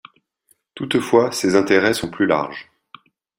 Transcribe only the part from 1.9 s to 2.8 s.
sont plus larges.